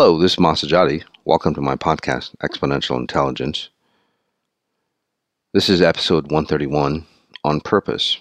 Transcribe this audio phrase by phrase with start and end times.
[0.00, 1.02] Hello, this is Masajati.
[1.24, 3.68] Welcome to my podcast, Exponential Intelligence.
[5.52, 7.04] This is episode 131
[7.42, 8.18] on purpose.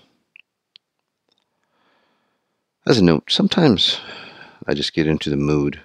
[2.87, 3.99] As a note, sometimes
[4.65, 5.79] I just get into the mood,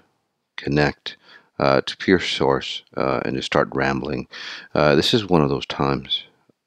[0.56, 1.18] connect
[1.58, 4.28] uh, to pure source, uh, and just start rambling.
[4.74, 6.24] Uh, this is one of those times.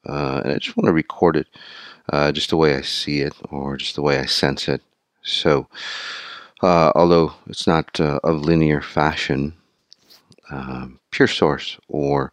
[0.08, 1.48] Uh, and I just want to record it
[2.12, 4.82] uh, just the way I see it or just the way I sense it.
[5.24, 5.66] So,
[6.62, 9.54] uh, although it's not uh, of linear fashion,
[10.50, 12.32] um, pure source or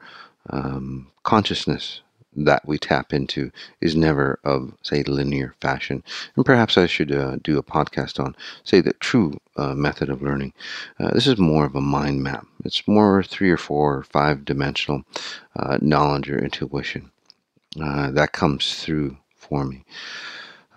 [0.50, 2.02] um, consciousness
[2.36, 6.04] that we tap into is never of, say, linear fashion.
[6.36, 10.22] And perhaps I should uh, do a podcast on, say, the true uh, method of
[10.22, 10.54] learning.
[11.00, 12.46] Uh, this is more of a mind map.
[12.66, 15.04] It's more three or four or five dimensional
[15.56, 17.12] uh, knowledge or intuition
[17.82, 19.84] uh, that comes through for me.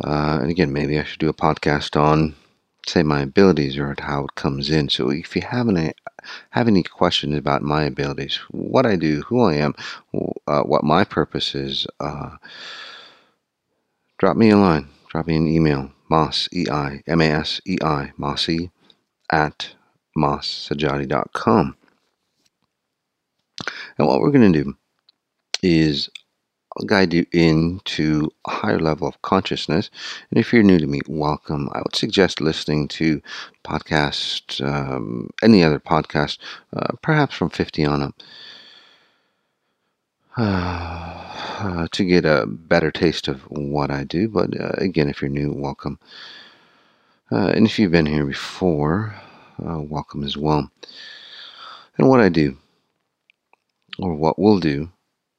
[0.05, 2.35] Uh, and again, maybe I should do a podcast on
[2.87, 4.89] say my abilities or how it comes in.
[4.89, 5.93] So if you have any
[6.51, 9.75] have any questions about my abilities, what I do, who I am,
[10.47, 12.37] uh, what my purpose is, uh,
[14.19, 17.77] drop me a line, drop me an email, moss e i m a s e
[17.83, 18.71] i mossy
[19.31, 19.75] at
[20.17, 21.77] mossajati.com.
[23.99, 24.77] And what we're going to do
[25.63, 26.11] is
[26.85, 29.91] Guide you into a higher level of consciousness.
[30.31, 31.71] And if you're new to me, welcome.
[31.73, 33.23] I would suggest listening to
[33.65, 36.39] podcast, um, any other podcast,
[36.77, 38.23] uh, perhaps from 50 on up,
[40.37, 44.29] uh, to get a better taste of what I do.
[44.29, 45.99] But uh, again, if you're new, welcome.
[47.33, 49.15] Uh, and if you've been here before,
[49.67, 50.71] uh, welcome as well.
[51.97, 52.59] And what I do,
[53.99, 54.91] or what we'll do,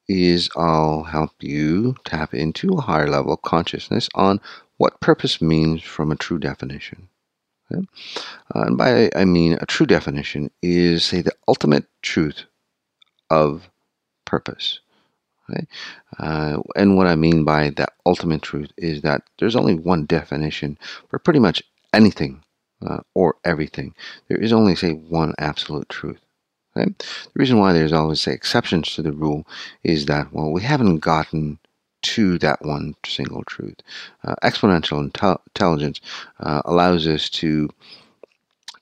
[0.08, 4.40] is I'll help you tap into a higher level of consciousness on
[4.78, 7.08] what purpose means from a true definition.
[7.70, 7.86] Okay?
[8.54, 12.44] Uh, and by I mean a true definition is, say, the ultimate truth
[13.30, 13.68] of
[14.24, 14.80] purpose.
[15.50, 15.66] Okay?
[16.18, 20.78] Uh, and what I mean by that ultimate truth is that there's only one definition
[21.08, 22.42] for pretty much anything
[22.86, 23.94] uh, or everything.
[24.28, 26.20] There is only, say, one absolute truth.
[26.76, 26.92] Okay?
[26.98, 29.46] The reason why there's always say, exceptions to the rule
[29.82, 31.58] is that, well, we haven't gotten
[32.00, 33.76] to that one single truth.
[34.24, 36.00] Uh, exponential intel- intelligence
[36.40, 37.68] uh, allows us to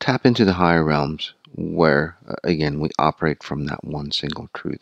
[0.00, 4.80] tap into the higher realms where, uh, again, we operate from that one single truth.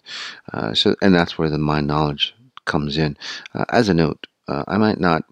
[0.53, 2.35] Uh, so, and that's where the mind knowledge
[2.65, 3.17] comes in.
[3.55, 5.25] Uh, as a note, uh, I might not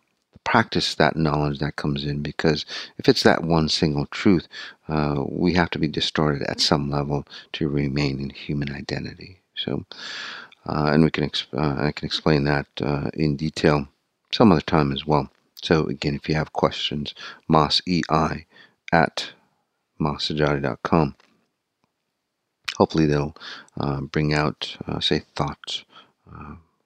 [0.44, 2.64] practice that knowledge that comes in because
[2.98, 4.48] if it's that one single truth,
[4.88, 9.40] uh, we have to be distorted at some level to remain in human identity.
[9.56, 9.84] So,
[10.66, 13.88] uh, and we can uh, I can explain that uh, in detail
[14.32, 15.30] some other time as well.
[15.62, 17.14] So again, if you have questions,
[17.48, 18.46] moss ei
[18.92, 19.32] at
[20.00, 21.14] mossajati.com.
[22.76, 23.36] Hopefully they'll
[23.78, 25.84] uh, bring out, uh, say, thoughts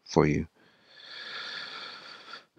[0.05, 0.47] for you.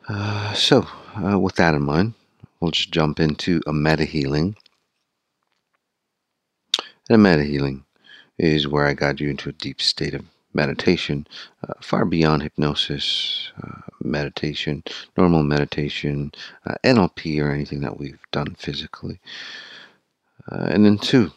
[0.07, 0.87] Uh, so,
[1.21, 2.13] uh, with that in mind,
[2.59, 4.55] we'll just jump into a meta healing.
[7.09, 7.83] And a meta healing
[8.37, 10.23] is where I guide you into a deep state of
[10.53, 11.27] meditation,
[11.67, 14.81] uh, far beyond hypnosis, uh, meditation,
[15.17, 16.31] normal meditation,
[16.65, 19.19] uh, NLP, or anything that we've done physically.
[20.49, 21.31] and then, two,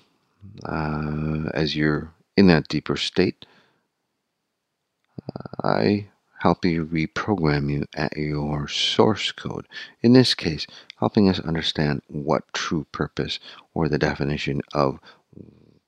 [1.53, 3.45] as you're in that deeper state,
[5.65, 6.10] I
[6.41, 9.67] help you reprogram you at your source code.
[10.03, 10.67] In this case,
[10.99, 13.39] helping us understand what true purpose
[13.75, 14.99] or the definition of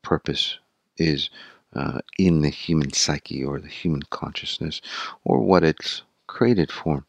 [0.03, 0.59] purpose
[0.99, 1.31] is
[1.75, 4.83] uh, in the human psyche or the human consciousness
[5.25, 7.05] or what it's created for.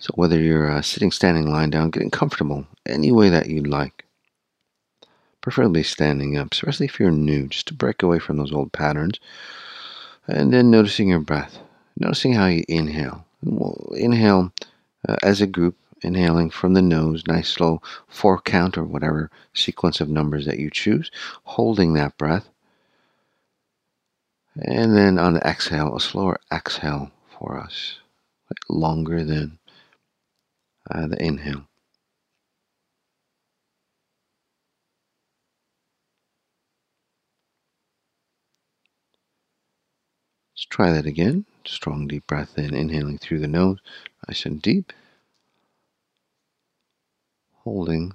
[0.00, 4.04] So, whether you're uh, sitting, standing, lying down, getting comfortable, any way that you like,
[5.48, 9.18] preferably standing up, especially if you're new, just to break away from those old patterns.
[10.26, 11.58] And then noticing your breath,
[11.96, 13.24] noticing how you inhale.
[13.42, 14.52] We'll inhale
[15.08, 20.02] uh, as a group, inhaling from the nose, nice slow four count or whatever sequence
[20.02, 21.10] of numbers that you choose,
[21.44, 22.50] holding that breath.
[24.54, 28.00] And then on the exhale, a slower exhale for us,
[28.68, 29.58] longer than
[30.90, 31.67] uh, the inhale.
[40.58, 41.46] Let's try that again.
[41.64, 43.78] Strong deep breath in, inhaling through the nose,
[44.26, 44.92] nice and deep.
[47.62, 48.12] Holding.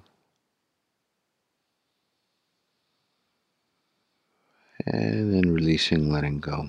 [4.84, 6.68] And then releasing, letting go.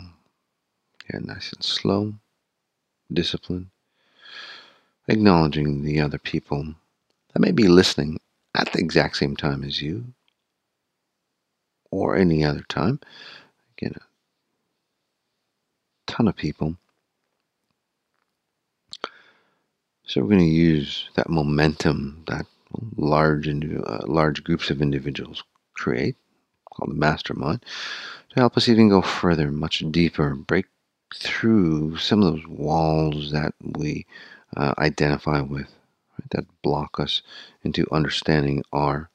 [1.10, 2.13] Again, nice and slow,
[3.12, 3.69] discipline.
[5.10, 6.74] Acknowledging the other people
[7.33, 8.21] that may be listening
[8.56, 10.06] at the exact same time as you
[11.92, 13.01] or any other time.
[13.78, 13.95] Again,
[16.07, 16.75] ton of people.
[20.06, 22.46] So we're going to use that momentum that
[22.98, 25.44] large uh, large groups of individuals
[25.74, 26.16] create,
[26.72, 27.63] called the mastermind,
[28.30, 30.66] to help us even go further, much deeper, break
[31.16, 34.06] through some of those walls that we
[34.57, 35.68] uh, identify with,
[36.19, 37.22] right, that block us
[37.63, 39.10] into understanding our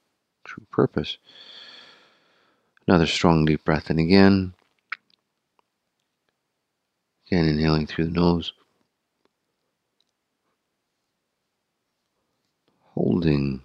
[0.45, 1.19] true purpose.
[2.87, 4.55] Another strong deep breath in again.
[7.31, 8.53] Again, inhaling through the nose.
[12.95, 13.63] Holding.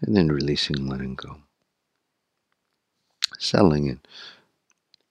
[0.00, 1.38] And then releasing, letting go.
[3.38, 4.00] Settling in.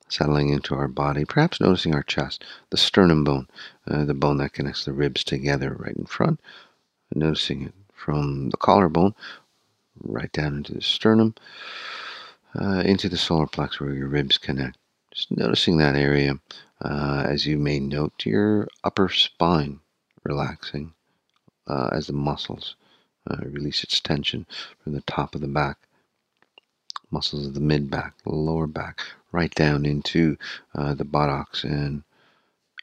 [0.08, 3.48] Settling into our body, perhaps noticing our chest, the sternum bone,
[3.86, 6.40] uh, the bone that connects the ribs together right in front.
[7.14, 9.14] Noticing it from the collarbone
[10.02, 11.36] right down into the sternum,
[12.60, 14.78] uh, into the solar plexus where your ribs connect.
[15.14, 16.40] Just noticing that area
[16.82, 19.80] uh, as you may note your upper spine
[20.24, 20.94] relaxing
[21.68, 22.76] uh, as the muscles
[23.30, 24.46] uh, release its tension
[24.84, 25.78] from the top of the back,
[27.12, 30.38] muscles of the mid back, lower back, right down into
[30.76, 32.04] uh, the buttocks and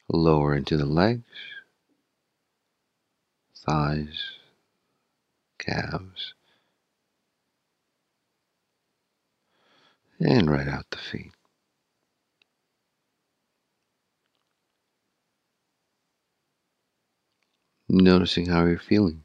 [0.09, 1.23] lower into the legs,
[3.55, 4.33] thighs,
[5.59, 6.35] calves,
[10.25, 11.33] and right out the feet.
[17.89, 19.25] Noticing how you're feeling.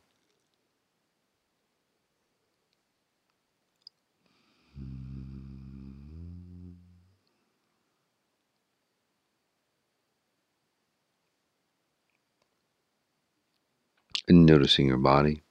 [14.29, 15.41] And noticing your body,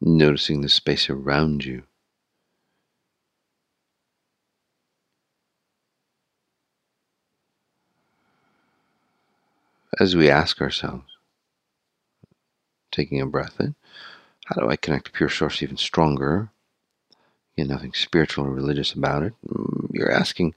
[0.00, 1.82] noticing the space around you.
[9.98, 11.04] As we ask ourselves,
[12.92, 13.74] taking a breath in,
[14.46, 16.50] how do I connect to pure source even stronger?
[17.56, 19.34] Again, nothing spiritual or religious about it.
[19.48, 20.54] Mm, you're asking,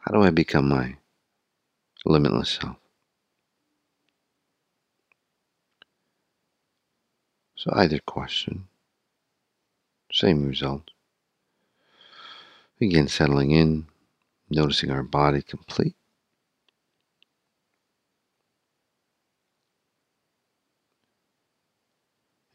[0.00, 0.96] how do I become my
[2.04, 2.76] limitless self?
[7.56, 8.66] So either question,
[10.12, 10.90] same result.
[12.80, 13.86] Again, settling in,
[14.50, 15.94] noticing our body complete.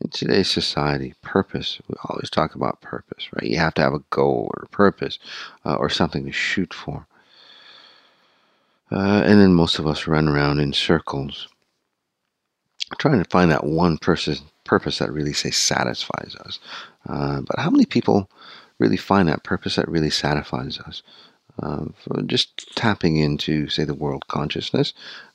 [0.07, 3.49] In today's society, purpose, we always talk about purpose, right?
[3.49, 5.19] You have to have a goal or a purpose
[5.65, 7.07] uh, or something to shoot for.
[8.89, 11.49] Uh, and then most of us run around in circles
[12.97, 16.57] trying to find that one person, purpose that really, say, satisfies us.
[17.09, 18.29] Uh, but how many people
[18.79, 21.03] really find that purpose that really satisfies us?
[21.61, 21.85] Uh,
[22.27, 24.93] just tapping into, say, the world consciousness,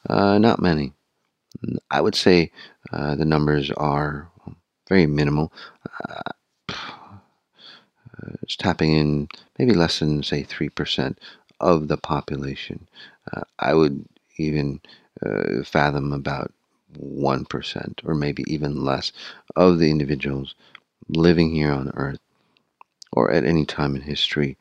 [0.09, 0.95] uh, not many.
[1.91, 2.51] I would say
[2.91, 4.32] uh, the numbers are
[4.93, 5.51] very minimal.
[6.05, 6.33] Uh,
[8.43, 9.29] it's tapping in
[9.59, 11.19] maybe less than say three percent
[11.61, 12.87] of the population.
[13.33, 14.05] Uh, I would
[14.37, 14.81] even
[15.25, 16.53] uh, fathom about
[16.99, 19.13] one percent or maybe even less
[19.57, 20.55] of the individuals
[21.09, 22.21] living here on Earth
[23.13, 24.59] or at any time in history.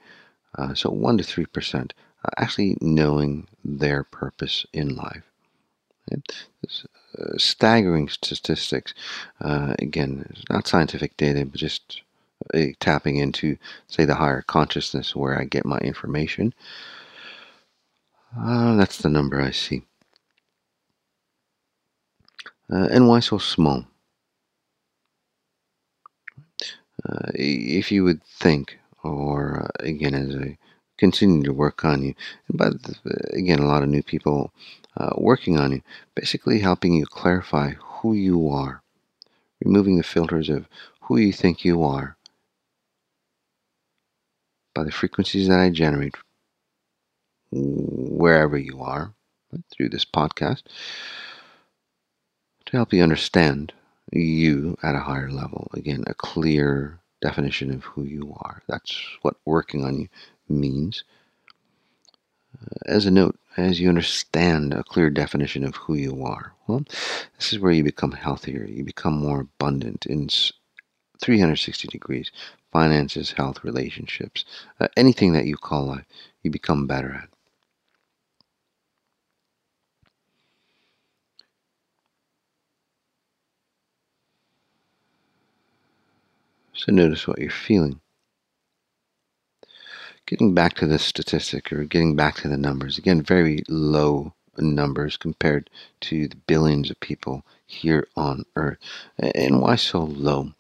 [0.58, 5.26] Uh, so one to three percent uh, actually knowing their purpose in life.
[6.10, 6.16] Uh,
[7.38, 8.94] staggering statistics.
[9.40, 12.02] Uh, again, not scientific data, but just
[12.54, 16.54] uh, tapping into, say, the higher consciousness where I get my information.
[18.38, 19.84] Uh, that's the number I see.
[22.72, 23.86] Uh, and why so small?
[27.34, 30.58] if you would think, or again, as I
[31.02, 32.16] continue to work on you,
[32.50, 32.74] And but
[33.34, 34.54] again, a lot of new people
[34.98, 35.82] uh, working on you,
[36.16, 38.84] basically helping you clarify who you are,
[39.66, 40.68] removing the filters of
[41.04, 42.18] who you think you are
[44.76, 46.16] by the frequencies that I generate
[47.52, 49.14] wherever you are
[49.72, 50.64] through this podcast
[52.66, 53.74] to help you understand
[54.12, 55.70] you at a higher level.
[55.74, 58.62] Again, a clear definition of who you are.
[58.68, 60.10] That's what working on you
[60.52, 61.04] means.
[62.60, 66.84] Uh, as a note, as you understand a clear definition of who you are, well,
[67.38, 70.30] this is where you become healthier, you become more abundant in
[71.22, 72.32] 360 degrees
[72.72, 74.46] finances, health, relationships,
[74.82, 76.06] uh, anything that you call life,
[76.44, 77.30] you become better at.
[86.74, 88.01] So notice what you're feeling.
[90.28, 95.18] Getting back to the statistic or getting back to the numbers, again, very low numbers
[95.18, 95.70] compared
[96.02, 98.78] to the billions of people here on Earth.
[99.18, 100.54] And why so low?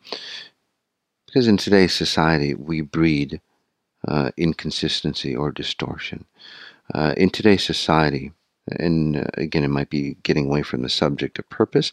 [1.25, 3.39] Because in today's society, we breed
[4.07, 6.25] uh, inconsistency or distortion.
[6.93, 8.33] Uh, in today's society,
[8.67, 11.91] and uh, again, it might be getting away from the subject of purpose,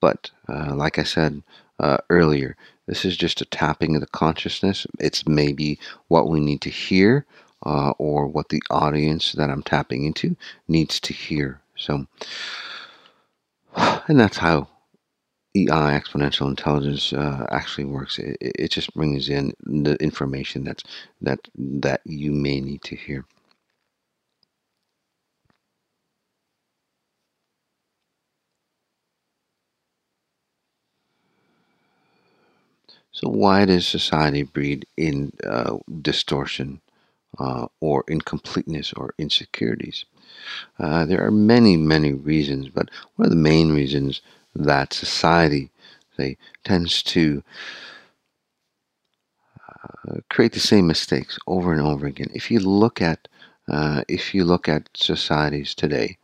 [0.00, 1.42] but uh, like I said
[1.78, 4.86] uh, earlier, this is just a tapping of the consciousness.
[4.98, 5.78] It's maybe
[6.08, 7.26] what we need to hear
[7.64, 10.36] uh, or what the audience that I'm tapping into
[10.68, 11.60] needs to hear.
[11.76, 12.06] So,
[13.76, 14.68] and that's how
[15.56, 15.66] EI,
[15.98, 18.18] exponential intelligence, uh, actually works.
[18.18, 20.84] It, it just brings in the information that's
[21.22, 23.24] that that you may need to hear.
[33.16, 36.82] So why does society breed in uh, distortion
[37.38, 40.04] uh, or incompleteness or insecurities?
[40.78, 44.20] Uh, there are many, many reasons, but one of the main reasons
[44.54, 45.70] that society
[46.18, 47.42] say, tends to
[49.72, 52.28] uh, create the same mistakes over and over again.
[52.34, 53.28] If you look at
[53.66, 56.18] uh, if you look at societies today,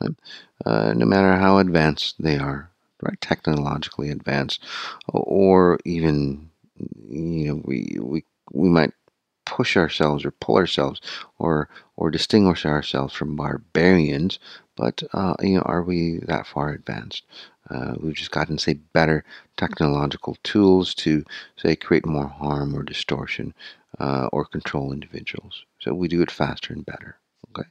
[0.00, 0.16] right,
[0.64, 2.70] uh, no matter how advanced they are,
[3.02, 4.62] right, technologically advanced,
[5.08, 6.50] or even
[7.08, 8.92] you know we we we might
[9.44, 11.00] push ourselves or pull ourselves
[11.38, 14.38] or or distinguish ourselves from barbarians
[14.76, 17.24] but uh, you know are we that far advanced?
[17.70, 19.24] Uh, we've just gotten say better
[19.56, 21.24] technological tools to
[21.56, 23.54] say create more harm or distortion
[23.98, 25.64] uh, or control individuals.
[25.80, 27.16] So we do it faster and better
[27.56, 27.68] okay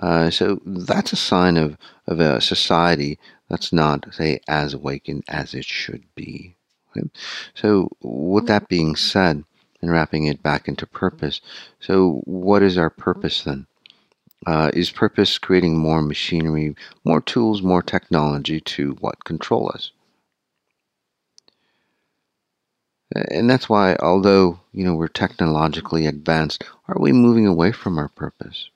[0.00, 1.76] uh, so that's a sign of
[2.06, 6.56] of a society that's not say as awakened as it should be
[6.90, 7.08] okay?
[7.54, 9.44] so with that being said
[9.84, 11.42] and wrapping it back into purpose.
[11.78, 13.66] So, what is our purpose then?
[14.46, 16.74] Uh, is purpose creating more machinery,
[17.04, 19.92] more tools, more technology to what control us?
[23.14, 28.08] And that's why, although you know we're technologically advanced, are we moving away from our
[28.08, 28.70] purpose?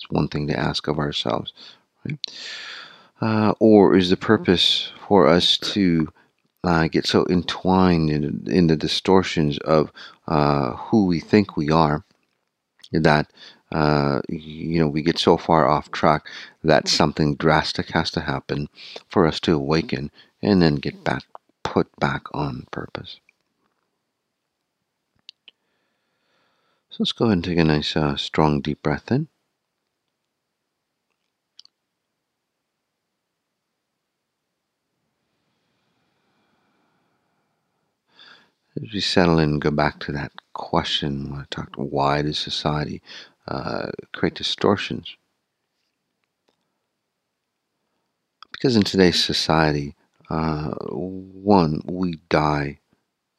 [0.00, 1.52] That's one thing to ask of ourselves,
[2.04, 2.18] right?
[3.20, 6.08] Uh, or is the purpose for us to
[6.64, 9.92] uh, get so entwined in, in the distortions of
[10.26, 12.04] uh, who we think we are
[12.92, 13.30] that
[13.72, 16.26] uh, you know we get so far off track
[16.64, 18.68] that something drastic has to happen
[19.08, 20.10] for us to awaken
[20.42, 21.24] and then get back
[21.62, 23.20] put back on purpose.
[26.90, 29.29] So let's go ahead and take a nice uh, strong deep breath in.
[38.82, 42.38] As we settle in and go back to that question when I talked why does
[42.38, 43.02] society
[43.48, 45.16] uh, create distortions?
[48.52, 49.94] Because in today's society,
[50.28, 52.78] uh, one, we die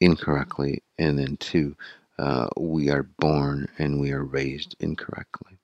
[0.00, 1.76] incorrectly, and then two,
[2.18, 5.58] uh, we are born and we are raised incorrectly.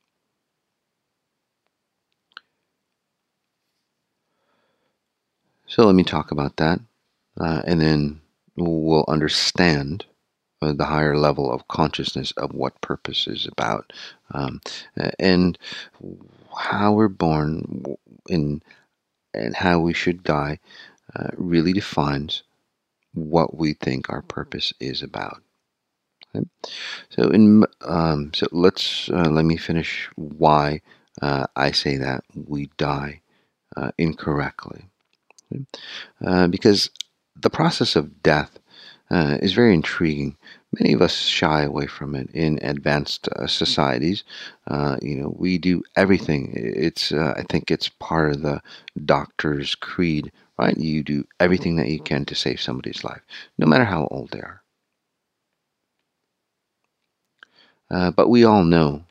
[5.67, 6.81] So let me talk about that,
[7.39, 8.21] uh, and then
[8.67, 10.05] will understand
[10.61, 13.93] uh, the higher level of consciousness of what purpose is about
[14.33, 14.61] um,
[15.19, 15.59] and
[16.57, 17.85] how we're born
[18.29, 18.61] in
[19.35, 20.59] and how we should die
[21.15, 22.43] uh, really defines
[23.15, 25.43] what we think our purpose is about
[26.35, 26.45] okay?
[27.09, 30.81] so in um, so let's uh, let me finish why
[31.23, 33.21] uh, I say that we die
[33.77, 34.87] uh, incorrectly
[35.53, 35.65] okay?
[36.25, 36.91] Uh, because
[37.41, 38.59] the process of death
[39.11, 40.37] uh, is very intriguing.
[40.79, 44.23] Many of us shy away from it in advanced uh, societies.
[44.67, 46.53] Uh, you know, we do everything.
[46.55, 48.61] It's uh, I think it's part of the
[49.05, 50.77] doctor's creed, right?
[50.77, 53.23] You do everything that you can to save somebody's life,
[53.57, 54.63] no matter how old they are.
[57.91, 59.05] Uh, but we all know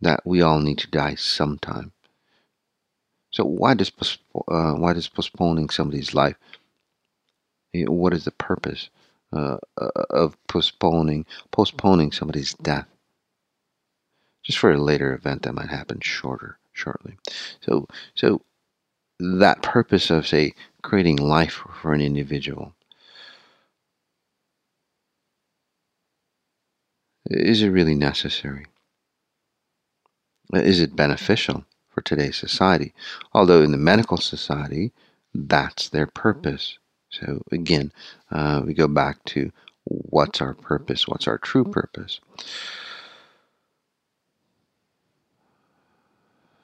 [0.00, 1.92] that we all need to die sometime.
[3.30, 3.92] So why does
[4.48, 6.36] uh, why does postponing somebody's life
[7.74, 8.88] what is the purpose
[9.32, 12.86] uh, uh, of postponing postponing somebody's death?
[14.42, 17.16] Just for a later event that might happen shorter, shortly.
[17.60, 18.42] So, so
[19.18, 22.74] that purpose of say creating life for an individual
[27.26, 28.66] is it really necessary?
[30.52, 32.92] Is it beneficial for today's society?
[33.32, 34.92] Although in the medical society,
[35.34, 36.78] that's their purpose.
[37.20, 37.92] So again,
[38.30, 39.50] uh, we go back to
[39.84, 41.06] what's our purpose?
[41.06, 42.20] What's our true purpose?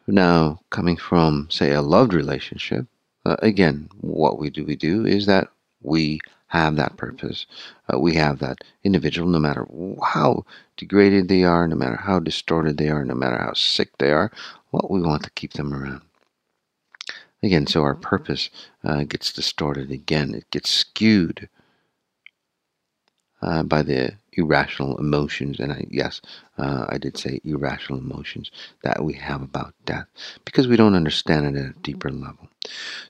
[0.06, 2.86] Now, coming from, say, a loved relationship,
[3.24, 5.48] uh, again, what we do we do is that
[5.82, 7.46] we have that purpose.
[7.92, 9.66] Uh, we have that individual, no matter
[10.02, 10.44] how
[10.76, 14.32] degraded they are, no matter how distorted they are, no matter how sick they are,
[14.70, 16.02] what we want to keep them around.
[17.42, 18.50] Again, so our purpose
[18.84, 20.34] uh, gets distorted again.
[20.34, 21.48] It gets skewed
[23.42, 26.20] uh, by the irrational emotions, and I, yes,
[26.58, 28.50] uh, I did say irrational emotions
[28.82, 30.06] that we have about death
[30.44, 32.48] because we don't understand it at a deeper level.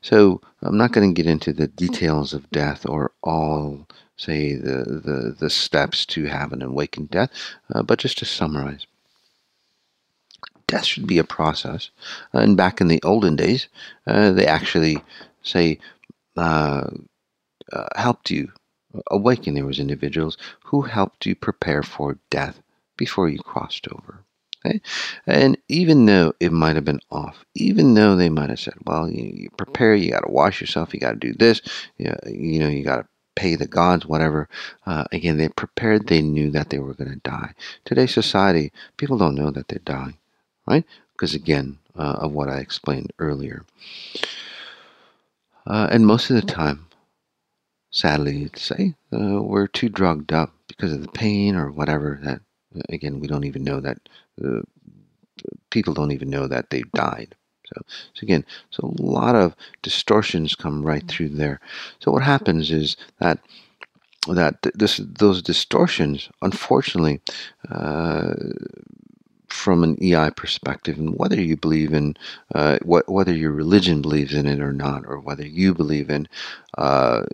[0.00, 4.84] So I'm not going to get into the details of death or all, say, the,
[5.04, 7.30] the, the steps to have an awakened death,
[7.74, 8.86] uh, but just to summarize.
[10.70, 11.90] Death should be a process.
[12.32, 13.66] Uh, and back in the olden days,
[14.06, 15.02] uh, they actually
[15.42, 15.80] say,
[16.36, 16.88] uh,
[17.72, 18.52] uh, helped you
[19.10, 19.54] awaken.
[19.54, 22.62] There was individuals who helped you prepare for death
[22.96, 24.24] before you crossed over.
[24.64, 24.80] Okay?
[25.26, 29.10] And even though it might have been off, even though they might have said, well,
[29.10, 31.62] you, you prepare, you got to wash yourself, you got to do this,
[31.98, 34.48] you, you know, you got to pay the gods, whatever.
[34.86, 37.54] Uh, again, they prepared, they knew that they were going to die.
[37.84, 40.18] Today's society, people don't know that they're dying,
[40.66, 40.84] right?
[41.12, 43.64] Because again, uh, of what I explained earlier.
[45.66, 46.86] Uh, and most of the time,
[47.90, 52.40] sadly to say, uh, we're too drugged up because of the pain or whatever that,
[52.88, 53.98] again, we don't even know that
[54.42, 54.60] uh,
[55.70, 57.34] people don't even know that they've died.
[57.66, 57.82] So,
[58.14, 61.60] so again, so a lot of distortions come right through there.
[62.00, 63.38] So what happens is that
[64.28, 67.20] that this those distortions, unfortunately,
[67.70, 68.34] uh,
[69.52, 72.16] from an EI perspective, and whether you believe in
[72.54, 76.28] uh, what, whether your religion believes in it or not, or whether you believe in
[76.78, 77.24] uh,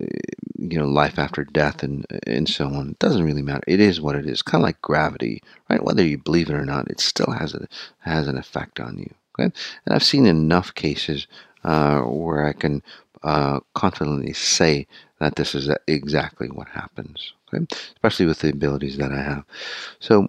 [0.59, 3.63] you know life after death and and so on, it doesn't really matter.
[3.67, 4.43] It is what it is.
[4.43, 5.83] Kind of like gravity, right?
[5.83, 7.69] Whether you believe it or not, it still has a
[8.01, 9.15] has an effect on you.
[9.39, 9.53] Okay,
[9.85, 11.27] and I've seen enough cases
[11.65, 12.83] uh, where I can
[13.23, 14.87] uh, confidently say
[15.19, 17.35] that this is exactly what happens.
[17.53, 19.45] Okay, especially with the abilities that I have.
[20.01, 20.29] So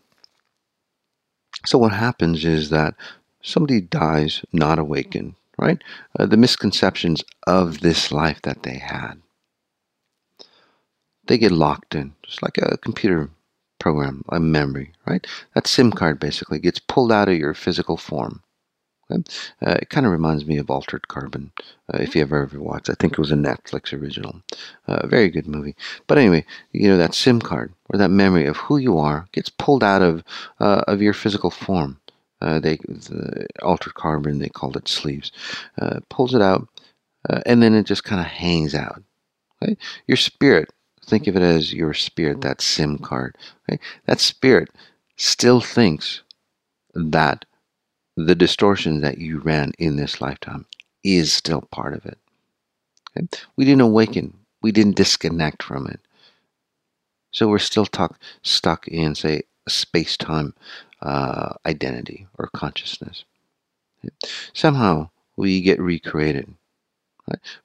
[1.67, 2.95] so what happens is that
[3.41, 5.83] somebody dies not awakened, right?
[6.17, 9.15] Uh, the misconceptions of this life that they had.
[11.27, 13.29] They get locked in, just like a computer
[13.79, 15.27] program, a memory, right?
[15.55, 18.41] That SIM card basically gets pulled out of your physical form.
[19.09, 19.23] Okay?
[19.65, 21.51] Uh, it kind of reminds me of Altered Carbon,
[21.93, 22.89] uh, if you ever ever watched.
[22.89, 24.41] I think it was a Netflix original.
[24.87, 25.75] Uh, very good movie.
[26.07, 29.49] But anyway, you know that SIM card or that memory of who you are gets
[29.49, 30.23] pulled out of
[30.59, 31.99] uh, of your physical form.
[32.41, 35.31] Uh, they the Altered Carbon they called it sleeves.
[35.79, 36.67] Uh, pulls it out,
[37.45, 39.01] and then it just kind of hangs out.
[39.61, 39.77] Okay?
[40.07, 40.69] Your spirit.
[41.05, 43.37] Think of it as your spirit, that SIM card.
[43.69, 43.79] Okay?
[44.07, 44.69] That spirit
[45.15, 46.21] still thinks
[46.93, 47.45] that
[48.17, 50.65] the distortion that you ran in this lifetime
[51.03, 52.17] is still part of it.
[53.15, 53.27] Okay?
[53.55, 55.99] We didn't awaken, we didn't disconnect from it.
[57.31, 60.55] So we're still talk, stuck in, say, space time
[61.01, 63.23] uh, identity or consciousness.
[64.03, 64.15] Okay?
[64.53, 66.51] Somehow we get recreated.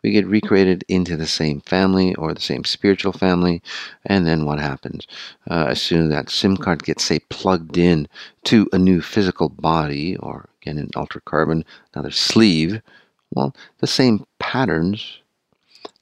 [0.03, 3.63] We get recreated into the same family or the same spiritual family,
[4.05, 5.07] and then what happens?
[5.49, 8.09] Uh, as soon as that SIM card gets, say, plugged in
[8.45, 12.83] to a new physical body, or again an Altered Carbon, another sleeve,
[13.31, 15.21] well, the same patterns,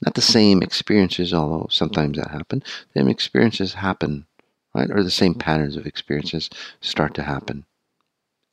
[0.05, 4.27] not the same experiences, although sometimes that happen, the same experiences happen,
[4.75, 4.90] right?
[4.90, 7.66] Or the same patterns of experiences start to happen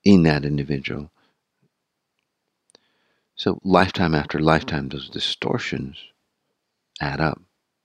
[0.04, 1.12] in that individual.
[3.38, 5.98] So lifetime after lifetime, those distortions
[7.00, 7.40] add up.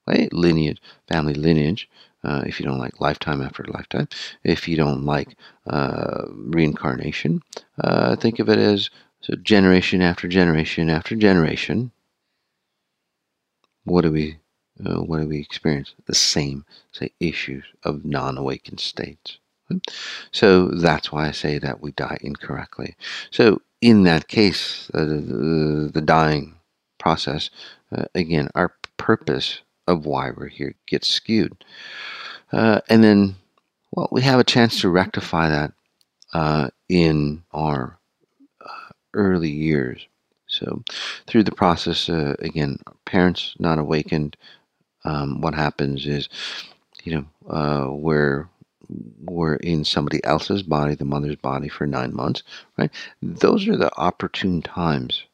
[0.07, 0.33] Right?
[0.33, 1.89] Lineage, family lineage.
[2.25, 4.09] Uh, if you don't like lifetime after lifetime,
[4.45, 5.37] if you don't like
[5.67, 7.43] uh, reincarnation,
[7.81, 11.93] uh, think of it as so generation after generation after generation.
[13.85, 14.39] What do we,
[14.85, 15.95] uh, what do we experience?
[16.07, 19.39] The same, say, issues of non-awakened states.
[20.33, 22.97] So that's why I say that we die incorrectly.
[23.31, 26.55] So in that case, uh, the, dying
[26.99, 27.51] process,
[27.91, 31.65] uh, again, our purpose of why we're here gets skewed.
[32.53, 33.35] Uh, and then,
[33.91, 35.73] well, we have a chance to rectify that
[36.33, 37.99] uh, in our
[38.65, 40.07] uh, early years.
[40.47, 40.83] So,
[41.27, 44.37] through the process, uh, again, parents not awakened,
[45.05, 46.29] um, what happens is,
[47.03, 48.47] you know, we're
[49.25, 52.43] were in somebody else's body, the mother's body, for nine months,
[52.77, 52.91] right?
[53.21, 55.25] Those are the opportune times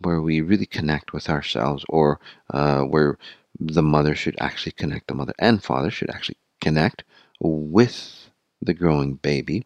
[0.00, 2.20] where we really connect with ourselves or
[2.50, 3.18] uh, where
[3.58, 7.04] the mother should actually connect, the mother and father should actually connect
[7.40, 9.64] with the growing baby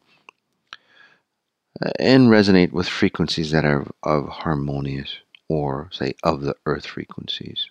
[1.85, 5.17] uh, and resonate with frequencies that are of harmonious
[5.49, 7.69] or, say, of the earth frequencies.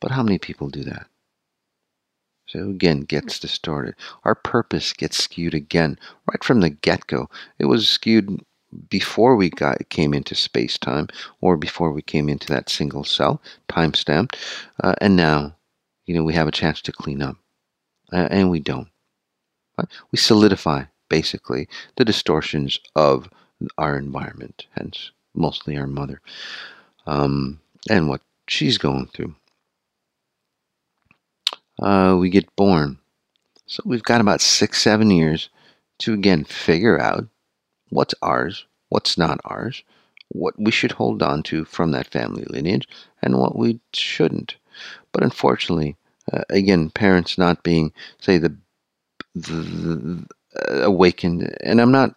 [0.00, 1.06] But how many people do that?
[2.56, 3.96] So again, gets distorted.
[4.24, 5.98] Our purpose gets skewed again
[6.30, 7.28] right from the get-go.
[7.58, 8.40] It was skewed
[8.88, 11.08] before we got came into space time
[11.42, 14.36] or before we came into that single cell time stamped
[14.82, 15.54] uh, and now
[16.06, 17.36] you know we have a chance to clean up
[18.12, 18.88] uh, and we don't
[19.78, 19.88] right?
[20.10, 23.30] we solidify basically the distortions of
[23.78, 26.20] our environment hence mostly our mother
[27.06, 29.34] um, and what she's going through
[31.80, 32.98] uh, we get born
[33.66, 35.50] so we've got about six seven years
[35.98, 37.26] to again figure out
[37.90, 39.82] what's ours, what's not ours,
[40.28, 42.88] what we should hold on to from that family lineage,
[43.22, 44.56] and what we shouldn't.
[45.12, 45.96] But unfortunately,
[46.32, 48.56] uh, again, parents not being, say, the,
[49.34, 50.26] the, the
[50.60, 52.14] uh, awakened, and I'm not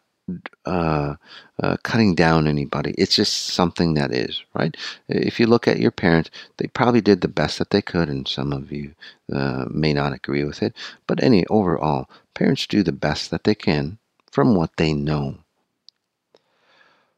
[0.66, 1.16] uh,
[1.62, 2.94] uh, cutting down anybody.
[2.98, 4.76] It's just something that is, right?
[5.08, 8.28] If you look at your parents, they probably did the best that they could, and
[8.28, 8.94] some of you
[9.32, 10.74] uh, may not agree with it.
[11.08, 13.98] But any overall, parents do the best that they can
[14.32, 15.40] from what they know.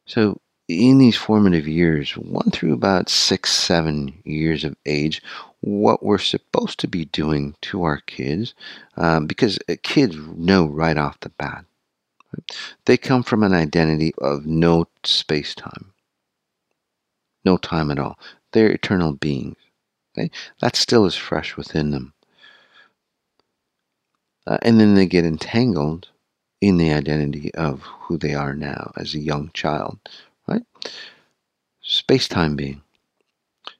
[0.06, 5.22] So, in these formative years, one through about six, seven years of age,
[5.60, 8.54] what we're supposed to be doing to our kids,
[8.96, 11.64] um, because uh, kids know right off the bat.
[12.84, 15.92] They come from an identity of no space time,
[17.44, 18.18] no time at all.
[18.52, 19.56] They're eternal beings.
[20.16, 20.30] Okay?
[20.60, 22.12] That still is fresh within them.
[24.46, 26.08] Uh, and then they get entangled
[26.60, 29.98] in the identity of who they are now as a young child,
[30.46, 30.62] right?
[31.80, 32.82] Space time being.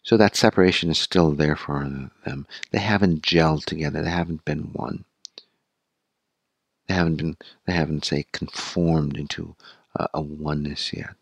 [0.02, 1.88] So that separation is still there for
[2.24, 2.46] them.
[2.70, 5.04] They haven't gelled together, they haven't been one.
[7.02, 7.36] Haven't been,
[7.66, 9.56] they haven't, say, conformed into
[9.96, 11.16] a, a oneness yet.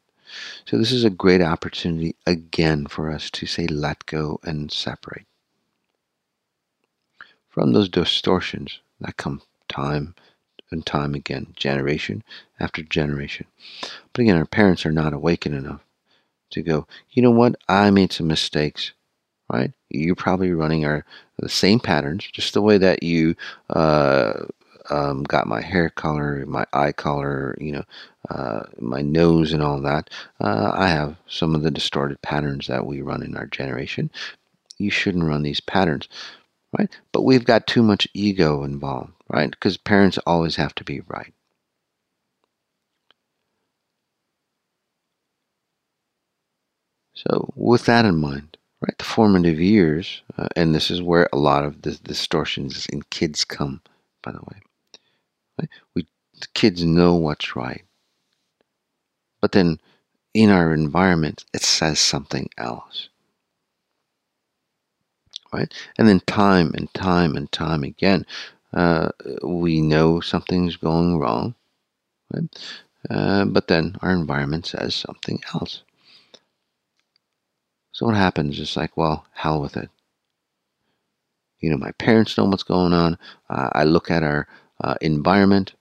[0.67, 5.25] So this is a great opportunity again for us to say let go and separate
[7.49, 10.15] from those distortions that come time
[10.71, 12.23] and time again, generation
[12.61, 13.47] after generation.
[14.13, 15.81] But again, our parents are not awakened enough
[16.51, 18.93] to go, you know what, I made some mistakes,
[19.51, 19.73] right?
[19.89, 21.07] You're probably running our
[21.39, 23.35] the same patterns, just the way that you
[23.71, 24.45] uh,
[24.91, 27.85] um, got my hair color, my eye color, you know,
[28.31, 30.11] uh, my nose and all that.
[30.41, 34.11] Uh, I have some of the distorted patterns that we run in our generation.
[34.79, 36.09] You shouldn't run these patterns
[36.79, 36.91] right?
[37.13, 39.51] But we've got too much ego involved, right?
[39.51, 41.33] Because parents always have to be right.
[47.15, 51.39] So, with that in mind, right, the formative years, uh, and this is where a
[51.39, 53.83] lot of the distortions in kids come,
[54.23, 54.61] by the way.
[55.95, 56.07] We
[56.55, 57.83] kids know what's right,
[59.41, 59.79] but then
[60.35, 63.09] in our environment, it says something else
[65.53, 65.73] right?
[65.99, 68.27] And then time and time and time again,
[68.73, 69.11] uh,
[69.43, 71.55] we know something's going wrong,
[72.33, 72.45] right?
[73.09, 75.83] Uh, but then our environment says something else.
[77.93, 79.91] So what happens It's like, well, hell with it.
[81.61, 83.19] You know, my parents know what's going on.
[83.49, 84.49] Uh, I look at our
[84.81, 85.75] uh, environment.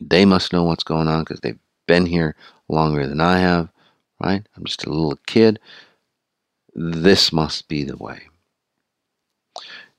[0.00, 2.36] They must know what's going on because they've been here
[2.68, 3.70] longer than I have,
[4.20, 4.46] right?
[4.56, 5.58] I'm just a little kid
[6.78, 8.28] this must be the way.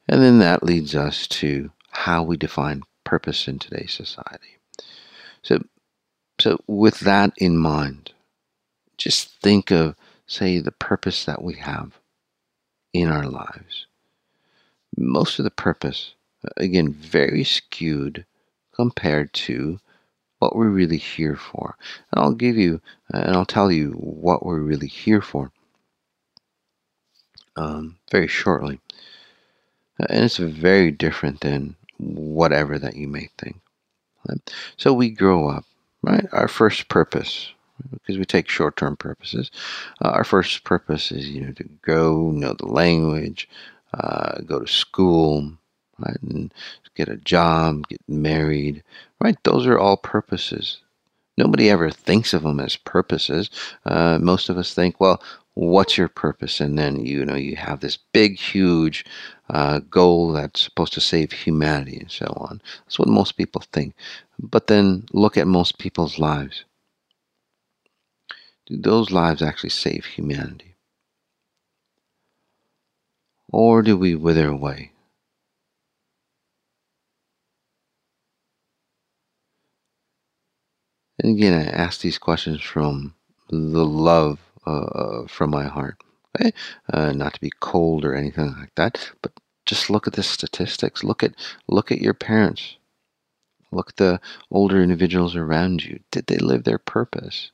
[0.07, 4.57] And then that leads us to how we define purpose in today's society.
[5.43, 5.63] So,
[6.39, 8.13] so with that in mind,
[8.97, 9.95] just think of,
[10.25, 11.99] say, the purpose that we have
[12.93, 13.85] in our lives.
[14.97, 16.13] Most of the purpose,
[16.57, 18.25] again, very skewed
[18.73, 19.79] compared to
[20.39, 21.75] what we're really here for.
[22.11, 22.81] And I'll give you,
[23.13, 25.51] and I'll tell you what we're really here for
[27.55, 28.79] um, very shortly.
[29.99, 33.57] And it's very different than whatever that you may think.
[34.27, 34.39] Right?
[34.77, 35.65] So we grow up,
[36.01, 36.25] right?
[36.31, 37.51] Our first purpose,
[37.91, 39.51] because we take short-term purposes.
[40.01, 43.49] Uh, our first purpose is, you know, to go, know the language,
[43.93, 45.51] uh, go to school,
[46.21, 46.53] and
[46.95, 48.83] get a job, get married,
[49.21, 49.37] right?
[49.43, 50.81] Those are all purposes.
[51.37, 53.49] Nobody ever thinks of them as purposes.
[53.85, 55.21] Uh, most of us think, well,
[55.53, 59.03] what's your purpose and then you know you have this big huge
[59.49, 63.93] uh, goal that's supposed to save humanity and so on that's what most people think
[64.39, 66.63] but then look at most people's lives
[68.67, 70.69] do those lives actually save humanity
[73.51, 74.91] Or do we wither away?
[81.19, 83.13] And again, I ask these questions from
[83.49, 85.97] the love uh, from my heart.
[86.39, 86.51] Okay?
[86.91, 89.33] Uh, not to be cold or anything like that, but
[89.65, 91.03] just look at the statistics.
[91.03, 91.33] Look at
[91.67, 92.77] look at your parents.
[93.71, 95.99] Look at the older individuals around you.
[96.11, 97.51] Did they live their purpose?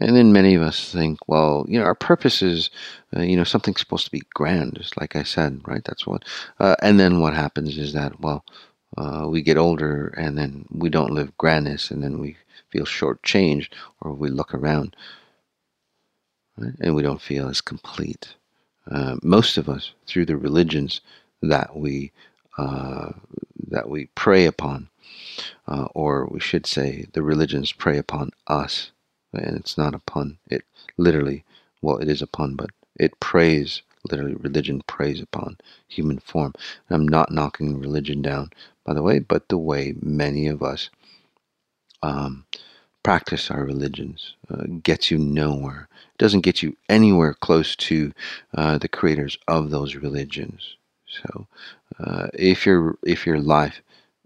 [0.00, 2.70] And then many of us think, well, you know, our purpose is,
[3.16, 5.82] uh, you know, something's supposed to be grand, just like I said, right?
[5.84, 6.24] That's what.
[6.60, 8.44] Uh, and then what happens is that, well,
[8.96, 12.36] uh, we get older and then we don't live grandness and then we
[12.70, 13.68] feel shortchanged
[14.00, 14.96] or we look around
[16.58, 16.74] right?
[16.80, 18.34] and we don't feel as complete.
[18.90, 21.00] Uh, most of us, through the religions
[21.42, 22.12] that we
[22.58, 23.12] uh,
[23.68, 24.88] that we prey upon,
[25.68, 28.90] uh, or we should say, the religions prey upon us,
[29.32, 30.38] and it's not a pun.
[30.50, 30.62] It
[30.96, 31.44] literally,
[31.82, 36.54] well, it is a pun, but it preys literally religion preys upon human form.
[36.90, 38.50] I'm not knocking religion down,
[38.88, 40.88] by the way, but the way many of us
[42.02, 42.46] um,
[43.02, 45.90] practice our religions uh, gets you nowhere.
[46.14, 48.14] It doesn't get you anywhere close to
[48.54, 50.76] uh, the creators of those religions.
[51.06, 51.46] So,
[52.00, 53.82] uh, if your if your life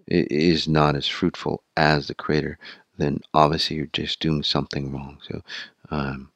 [0.07, 2.57] is not as fruitful as the creator,
[2.99, 5.19] then obviously you're just doing something wrong.
[5.29, 5.43] So,
[5.91, 6.31] um,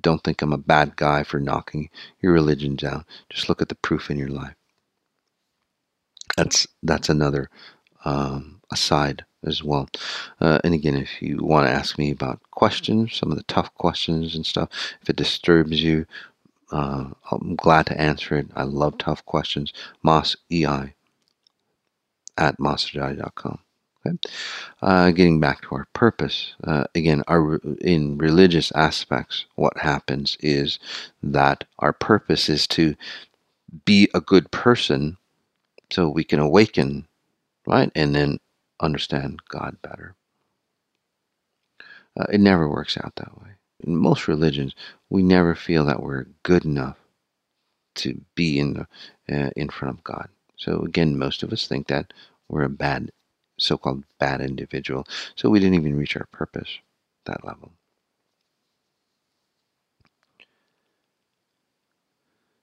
[0.00, 1.90] don't think I'm a bad guy for knocking
[2.22, 3.04] your religion down.
[3.28, 4.54] Just look at the proof in your life.
[6.36, 7.48] That's that's another
[8.04, 9.88] um, aside as well.
[10.40, 13.72] Uh, and again, if you want to ask me about questions, some of the tough
[13.74, 14.68] questions and stuff,
[15.02, 16.06] if it disturbs you,
[16.72, 18.48] uh, I'm glad to answer it.
[18.56, 19.72] I love tough questions.
[20.02, 20.94] Moss EI
[22.38, 23.58] at mossajati.com.
[24.06, 24.18] Okay.
[24.82, 30.78] Uh, getting back to our purpose, uh, again, our in religious aspects, what happens is
[31.22, 32.94] that our purpose is to
[33.84, 35.16] be a good person,
[35.90, 37.06] so we can awaken,
[37.66, 38.38] right, and then
[38.80, 40.14] understand God better.
[42.18, 43.50] Uh, it never works out that way.
[43.80, 44.74] In most religions,
[45.10, 46.96] we never feel that we're good enough
[47.96, 48.86] to be in the
[49.34, 50.28] uh, in front of God.
[50.56, 52.12] So again, most of us think that
[52.48, 53.10] we're a bad
[53.58, 55.06] so-called bad individual.
[55.34, 56.78] So we didn't even reach our purpose
[57.24, 57.72] that level.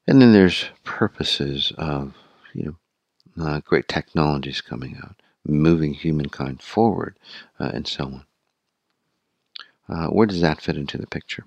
[0.07, 2.13] And then there's purposes of,
[2.53, 2.75] you know,
[3.39, 5.15] uh, great technologies coming out,
[5.45, 7.17] moving humankind forward,
[7.59, 8.25] uh, and so on.
[9.89, 11.45] Uh, where does that fit into the picture?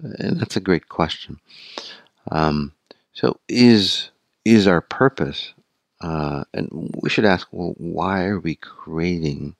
[0.00, 1.40] And that's a great question.
[2.30, 2.72] Um,
[3.12, 4.10] so is
[4.44, 5.54] is our purpose?
[6.00, 6.68] Uh, and
[7.02, 9.54] we should ask, well, why are we creating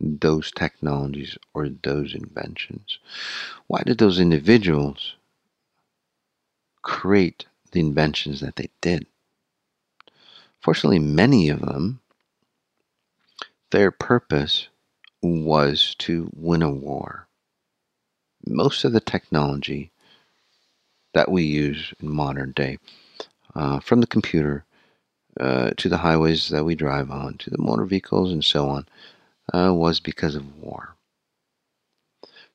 [0.00, 2.98] those technologies or those inventions?
[3.66, 5.14] Why did those individuals
[6.82, 9.06] create the inventions that they did?
[10.60, 12.00] Fortunately, many of them,
[13.70, 14.68] their purpose
[15.22, 17.28] was to win a war.
[18.46, 19.90] Most of the technology
[21.12, 22.78] that we use in modern day,
[23.54, 24.64] uh, from the computer
[25.40, 28.86] uh, to the highways that we drive on, to the motor vehicles and so on,
[29.52, 30.94] uh, was because of war.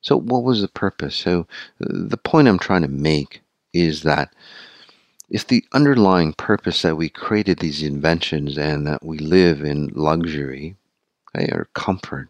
[0.00, 1.16] So, what was the purpose?
[1.16, 1.46] So,
[1.80, 4.34] the point I'm trying to make is that
[5.30, 10.76] if the underlying purpose that we created these inventions and that we live in luxury
[11.34, 12.28] okay, or comfort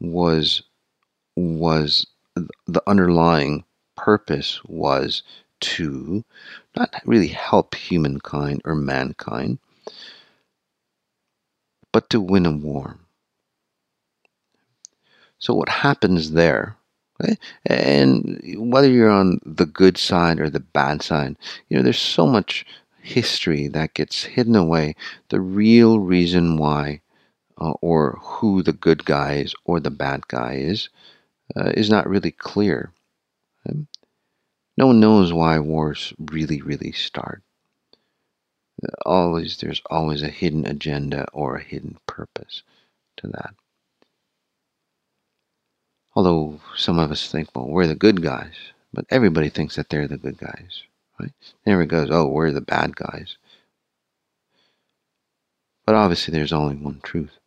[0.00, 0.62] was
[1.36, 2.06] was
[2.66, 3.64] the underlying
[3.96, 5.22] purpose was
[5.60, 6.24] to
[6.76, 9.58] not really help humankind or mankind,
[11.92, 12.98] but to win a war.
[15.46, 16.76] So, what happens there,
[17.22, 21.36] okay, and whether you're on the good side or the bad side,
[21.68, 22.66] you know, there's so much
[23.00, 24.96] history that gets hidden away.
[25.28, 27.00] The real reason why,
[27.60, 30.88] uh, or who the good guy is or the bad guy is,
[31.54, 32.90] uh, is not really clear.
[33.64, 33.86] Okay?
[34.76, 37.40] No one knows why wars really, really start.
[39.04, 42.64] Always, there's always a hidden agenda or a hidden purpose
[43.18, 43.54] to that.
[46.16, 48.54] Although some of us think, well, we're the good guys,
[48.90, 50.82] but everybody thinks that they're the good guys,
[51.20, 51.32] right?
[51.66, 53.36] Never goes, oh, we're the bad guys.
[55.84, 57.38] But obviously, there's only one truth.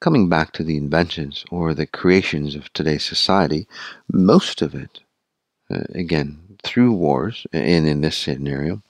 [0.00, 3.68] Coming back to the inventions or the creations of today's society,
[4.12, 5.00] most of it
[5.70, 8.82] uh, again, through wars, and in this scenario,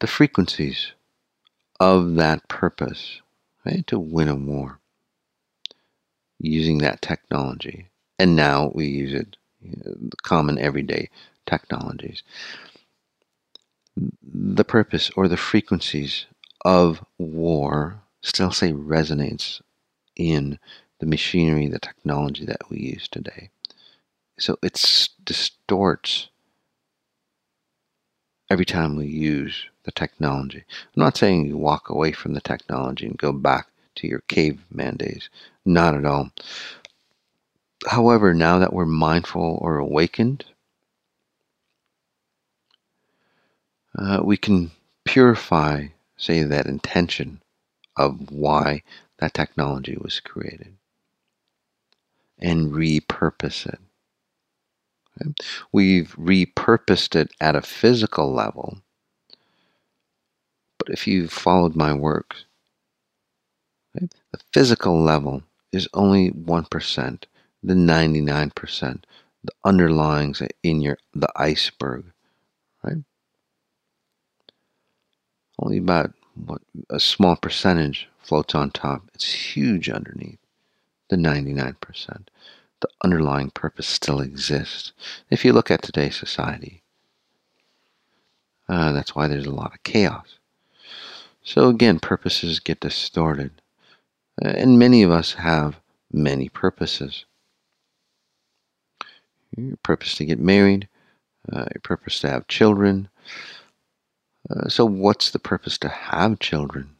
[0.00, 0.92] the frequencies
[1.78, 3.20] of that purpose
[3.66, 4.78] right, to win a war
[6.42, 7.86] using that technology.
[8.18, 11.08] And now we use it, you know, common everyday
[11.46, 12.22] technologies.
[14.22, 16.26] The purpose or the frequencies
[16.64, 19.60] of war still say resonates
[20.16, 20.58] in
[21.00, 23.50] the machinery, the technology that we use today.
[24.38, 24.74] So it
[25.24, 26.28] distorts
[28.50, 30.64] every time we use the technology.
[30.68, 34.96] I'm not saying you walk away from the technology and go back to your caveman
[34.96, 35.30] days.
[35.64, 36.30] Not at all.
[37.88, 40.44] However, now that we're mindful or awakened,
[43.98, 44.70] uh, we can
[45.04, 47.42] purify, say, that intention
[47.96, 48.82] of why
[49.18, 50.74] that technology was created
[52.38, 53.78] and repurpose it.
[55.72, 58.78] We've repurposed it at a physical level,
[60.78, 62.34] but if you've followed my work,
[64.32, 67.24] the physical level is only 1%,
[67.62, 69.04] the 99%,
[69.44, 72.04] the underlyings in your the iceberg,
[72.82, 72.98] right?
[75.58, 79.02] Only about what a small percentage floats on top.
[79.14, 80.38] It's huge underneath
[81.08, 82.28] the 99%.
[82.80, 84.92] The underlying purpose still exists.
[85.30, 86.82] If you look at today's society,
[88.68, 90.38] uh, that's why there's a lot of chaos.
[91.44, 93.61] So again, purposes get distorted.
[94.42, 95.80] And many of us have
[96.12, 97.24] many purposes.
[99.56, 100.88] Your purpose to get married,
[101.52, 103.08] uh, your purpose to have children,
[104.50, 106.96] uh, so, what's the purpose to have children?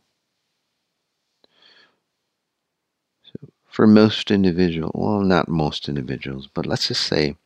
[3.24, 7.36] So, for most individuals, well, not most individuals, but let's just say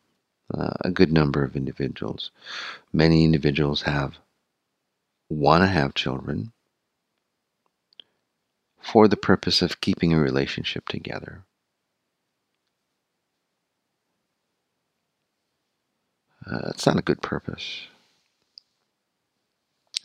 [0.52, 2.30] uh, a good number of individuals,
[2.92, 4.18] many individuals have
[5.28, 6.52] want to have children
[8.86, 11.42] for the purpose of keeping a relationship together.
[16.48, 17.88] Uh, it's not a good purpose.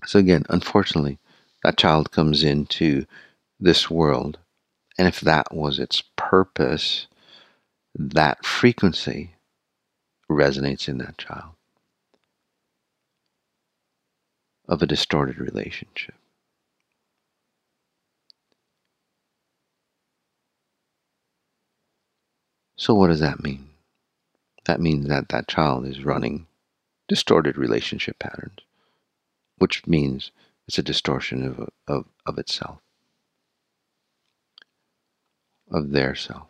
[0.07, 1.19] So again, unfortunately,
[1.63, 3.05] that child comes into
[3.59, 4.39] this world,
[4.97, 7.05] and if that was its purpose,
[7.93, 9.35] that frequency
[10.27, 11.53] resonates in that child
[14.67, 16.15] of a distorted relationship.
[22.81, 23.69] So, what does that mean?
[24.65, 26.47] That means that that child is running
[27.07, 28.59] distorted relationship patterns
[29.61, 30.31] which means
[30.67, 32.79] it's a distortion of, of, of itself,
[35.69, 36.47] of their self.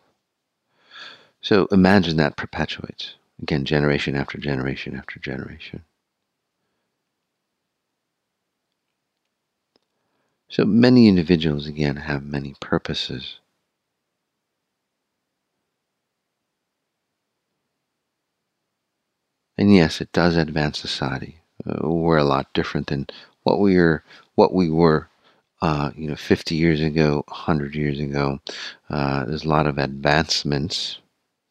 [1.41, 5.83] So imagine that perpetuates, again, generation after generation after generation.
[10.47, 13.39] So many individuals, again, have many purposes.
[19.57, 21.41] And yes, it does advance society.
[21.65, 23.07] Uh, we're a lot different than
[23.43, 24.03] what we were
[24.35, 25.09] what we were
[25.61, 28.39] uh, you know 50 years ago 100 years ago.
[28.89, 30.99] Uh, there's a lot of advancements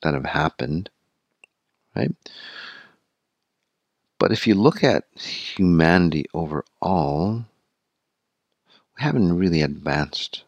[0.02, 0.90] that have happened
[1.94, 2.12] right?
[4.18, 7.44] But if you look at humanity overall
[8.96, 10.44] we haven't really advanced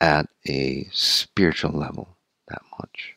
[0.00, 2.16] at a spiritual level
[2.48, 3.15] that much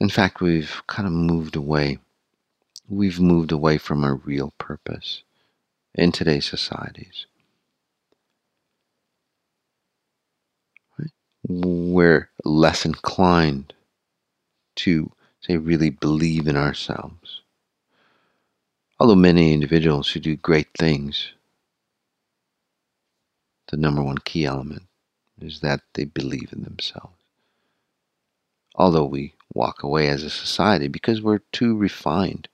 [0.00, 1.98] in fact we've kind of moved away
[2.88, 5.22] we've moved away from our real purpose
[5.94, 7.26] in today's societies.
[11.46, 13.74] We're less inclined
[14.76, 17.42] to, say, really believe in ourselves.
[19.00, 21.32] Although many individuals who do great things,
[23.70, 24.82] the number one key element
[25.40, 27.14] is that they believe in themselves.
[28.74, 32.48] Although we walk away as a society because we're too refined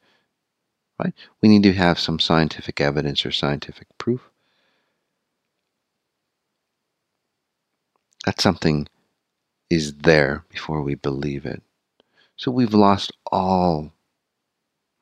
[0.99, 1.15] right?
[1.43, 4.31] We need to have some scientific evidence or scientific proof.
[8.25, 8.89] That something
[9.71, 11.63] is there before we believe it.
[12.37, 13.93] So we've lost all,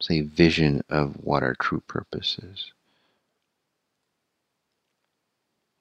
[0.01, 2.73] say, vision of what our true purpose is.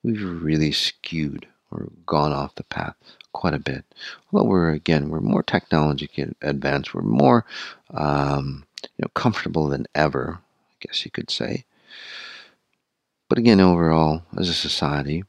[0.03, 2.95] We've really skewed or gone off the path
[3.34, 3.86] quite a bit.
[4.32, 7.45] Although we're, again, we're more technologically advanced, we're more
[7.93, 10.39] um, you know, comfortable than ever,
[10.72, 11.65] I guess you could say.
[13.30, 15.24] But again, overall, as a society,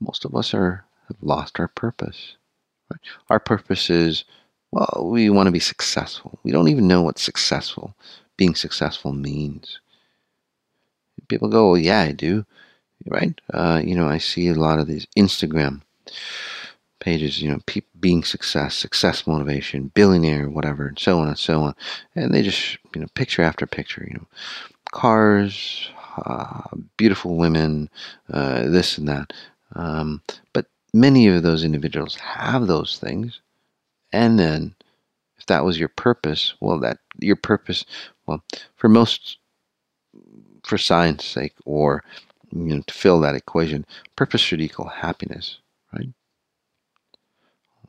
[0.00, 2.36] most of us are have lost our purpose.
[2.90, 3.00] Right?
[3.28, 4.24] Our purpose is,
[4.70, 6.38] well, we want to be successful.
[6.42, 7.94] We don't even know what successful,
[8.36, 9.80] being successful means.
[11.28, 12.44] People go, well, yeah, I do,
[13.06, 13.40] right?
[13.52, 15.82] Uh, you know, I see a lot of these Instagram
[17.00, 17.60] pages, you know,
[17.98, 21.74] being success, success motivation, billionaire, whatever, and so on and so on.
[22.14, 24.26] And they just, you know, picture after picture, you know,
[24.92, 25.88] cars,
[26.26, 26.62] uh,
[26.96, 27.90] beautiful women,
[28.32, 29.32] uh, this and that.
[29.74, 30.22] Um,
[30.52, 33.40] but many of those individuals have those things.
[34.12, 34.74] And then
[35.38, 37.84] if that was your purpose, well, that your purpose,
[38.26, 38.44] well,
[38.76, 39.38] for most,
[40.62, 42.04] for science sake or,
[42.52, 43.86] you know, to fill that equation,
[44.16, 45.58] purpose should equal happiness,
[45.92, 46.08] right?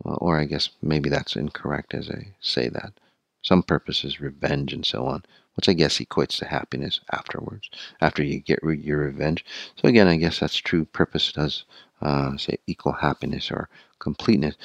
[0.03, 2.93] or I guess maybe that's incorrect as I say that.
[3.41, 5.23] Some purpose is revenge and so on,
[5.55, 7.69] which I guess equates to happiness afterwards,
[8.01, 9.43] after you get your revenge.
[9.75, 10.85] So again, I guess that's true.
[10.85, 11.65] Purpose does
[12.01, 14.55] uh, say equal happiness or completeness.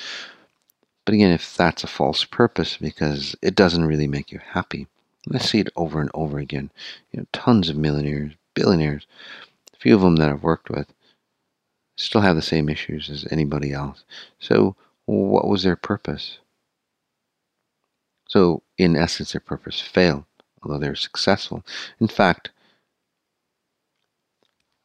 [1.05, 4.87] But again, if that's a false purpose because it doesn't really make you happy,
[5.33, 6.71] I see it over and over again.
[7.13, 9.07] You know, tons of millionaires, billionaires,
[9.79, 10.93] few of them that I've worked with,
[11.97, 14.05] still have the same issues as anybody else.
[14.39, 14.77] So
[15.07, 16.39] what was their purpose?
[18.29, 20.25] So, in essence, their purpose failed,
[20.63, 21.65] although they're successful.
[21.99, 22.51] In fact,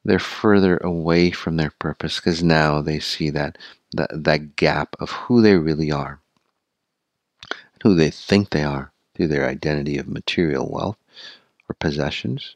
[0.06, 3.58] they're further away from their purpose because now they see that,
[3.91, 6.20] that that gap of who they really are,
[7.84, 10.98] who they think they are through their identity of material wealth
[11.70, 12.56] or possessions,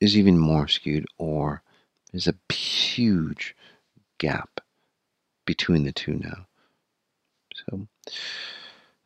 [0.00, 1.62] is even more skewed, or
[2.12, 3.54] there's a huge
[4.18, 4.60] gap
[5.44, 6.46] between the two now.
[7.54, 7.86] So,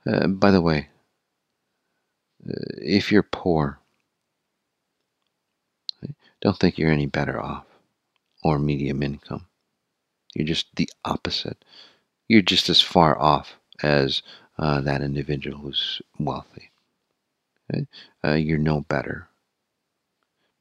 [0.06, 0.88] uh, by the way,
[2.48, 3.78] uh, if you're poor,
[6.40, 7.66] don't think you're any better off
[8.42, 9.46] or medium income.
[10.34, 11.64] You're just the opposite.
[12.28, 14.22] You're just as far off as
[14.58, 16.70] uh, that individual who's wealthy.
[17.72, 17.86] Okay?
[18.24, 19.28] Uh, you're no better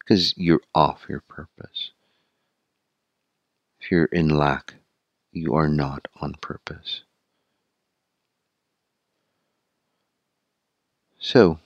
[0.10, 1.92] because you're off your purpose.
[3.80, 4.74] If you're in lack,
[5.32, 7.04] you are not on purpose.
[11.20, 11.60] So,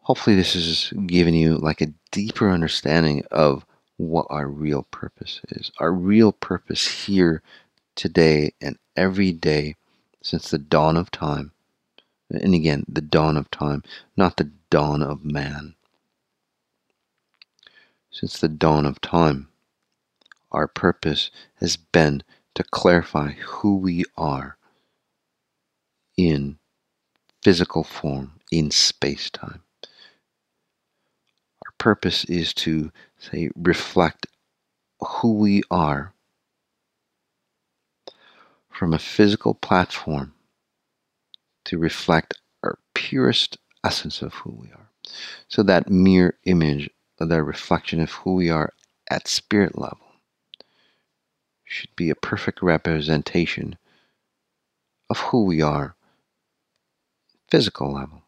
[0.00, 3.64] hopefully, this has given you like a deeper understanding of
[3.96, 5.70] what our real purpose is.
[5.78, 7.42] Our real purpose here
[7.94, 9.76] today and every day
[10.20, 11.52] since the dawn of time.
[12.28, 13.84] And again, the dawn of time,
[14.16, 15.76] not the dawn of man.
[18.14, 19.48] Since the dawn of time,
[20.52, 22.22] our purpose has been
[22.54, 24.56] to clarify who we are
[26.16, 26.58] in
[27.42, 29.64] physical form in space time.
[31.66, 34.28] Our purpose is to say reflect
[35.00, 36.14] who we are
[38.70, 40.34] from a physical platform
[41.64, 44.88] to reflect our purest essence of who we are.
[45.48, 46.88] So that mirror image,
[47.18, 48.72] that our reflection of who we are
[49.10, 49.98] at spirit level
[51.64, 53.76] should be a perfect representation
[55.10, 55.94] of who we are
[57.50, 58.22] physical level.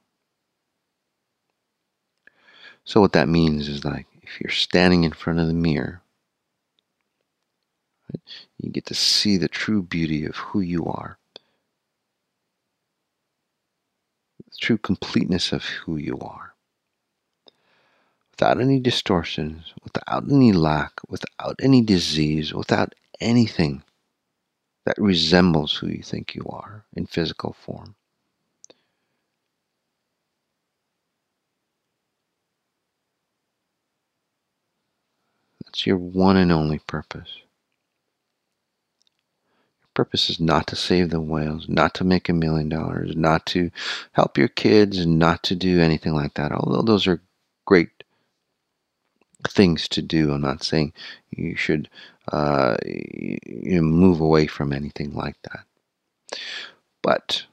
[2.85, 6.03] So what that means is like if you're standing in front of the mirror,
[8.13, 8.21] right,
[8.59, 11.19] you get to see the true beauty of who you are.
[14.51, 16.46] The true completeness of who you are.
[18.39, 23.83] Without any distortions, without any lack, without any disease, without anything
[24.85, 27.95] that resembles who you think you are in physical form.
[35.65, 37.39] That's your one and only purpose.
[39.81, 43.47] Your purpose is not to save the whales, not to make a million dollars, not
[43.47, 43.71] to
[44.13, 46.53] help your kids, not to do anything like that.
[46.53, 47.23] Although those are
[47.65, 47.96] great
[49.49, 50.33] things to do.
[50.33, 50.93] I'm not saying
[51.31, 51.89] you should
[52.33, 55.65] uh, you move away from anything like that.
[57.03, 57.47] But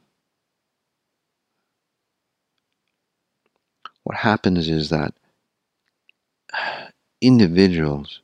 [4.04, 5.14] what happens is that
[7.22, 8.22] individuals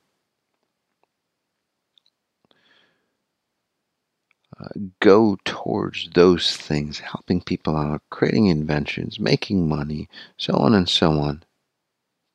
[4.60, 4.68] uh,
[5.00, 11.12] go towards those things, helping people out, creating inventions, making money, so on and so
[11.12, 11.44] on,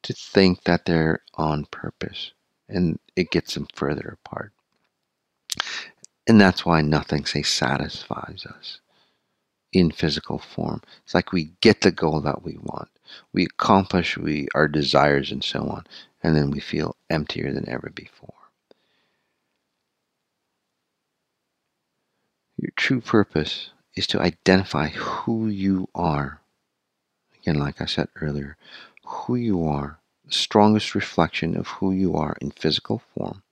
[0.04, 2.32] to think that they're on purpose.
[2.68, 4.52] And it gets them further apart.
[6.26, 8.80] And that's why nothing, say, satisfies us
[9.72, 10.80] in physical form.
[11.04, 12.88] It's like we get the goal that we want.
[13.32, 15.84] We accomplish we our desires and so on
[16.22, 18.32] and then we feel emptier than ever before.
[22.56, 26.40] Your true purpose is to identify who you are.
[27.36, 28.56] Again, like I said earlier,
[29.04, 33.42] who you are the strongest reflection of who you are in physical form,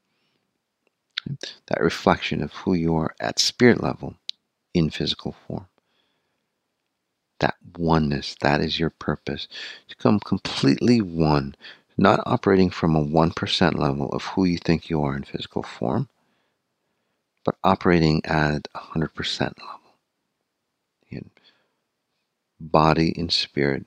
[1.66, 4.14] that reflection of who you are at spirit level
[4.72, 5.66] in physical form.
[7.40, 9.48] That oneness, that is your purpose.
[9.88, 11.55] To become completely one,
[11.98, 16.09] not operating from a 1% level of who you think you are in physical form,
[17.44, 19.80] but operating at 100% level
[21.11, 21.30] in
[22.61, 23.84] body and spirit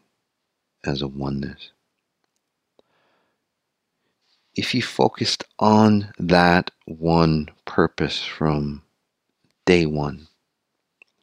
[0.85, 1.71] as a oneness.
[4.55, 8.83] If you focused on that one purpose from
[9.65, 10.27] day one,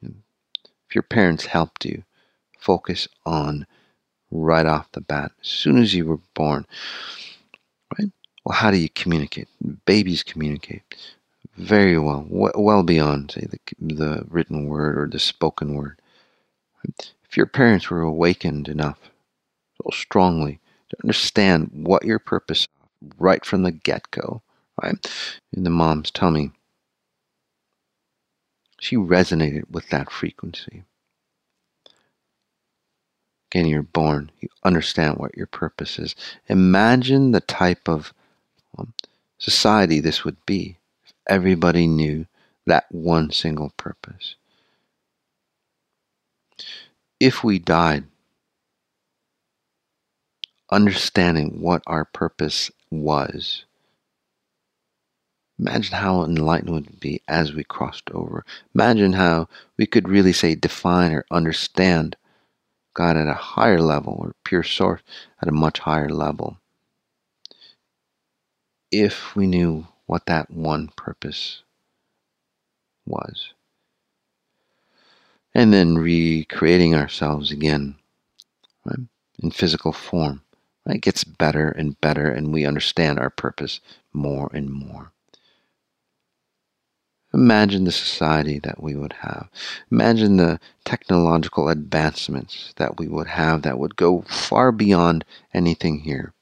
[0.03, 2.03] if your parents helped you
[2.59, 3.65] focus on
[4.29, 6.67] right off the bat, as soon as you were born,
[7.97, 8.11] right?
[8.45, 9.47] Well, how do you communicate?
[9.85, 10.83] Babies communicate
[11.57, 15.99] very well, well beyond, say, the, the written word or the spoken word.
[17.23, 18.99] If your parents were awakened enough,
[19.91, 20.59] strongly,
[20.89, 22.67] to understand what your purpose
[23.17, 24.41] right from the get-go,
[24.81, 24.95] right?
[25.51, 26.51] In the mom's tummy,
[28.79, 30.83] she resonated with that frequency.
[33.51, 36.15] Again, you're born, you understand what your purpose is.
[36.47, 38.13] Imagine the type of
[38.77, 38.93] um,
[39.37, 42.25] society this would be if everybody knew
[42.65, 44.35] that one single purpose.
[47.19, 48.05] If we died
[50.71, 53.65] understanding what our purpose was.
[55.59, 58.43] Imagine how enlightened would be as we crossed over.
[58.73, 59.47] Imagine how
[59.77, 62.15] we could really say define or understand
[62.93, 65.01] God at a higher level or pure source
[65.41, 66.57] at a much higher level.
[68.91, 71.63] If we knew what that one purpose
[73.05, 73.53] was.
[75.55, 77.95] And then recreating ourselves again
[78.85, 78.99] right,
[79.41, 80.42] in physical form
[80.85, 83.79] it gets better and better, and we understand our purpose
[84.11, 85.13] more and more.
[87.33, 89.49] Imagine the society that we would have.
[89.91, 96.33] Imagine the technological advancements that we would have that would go far beyond anything here.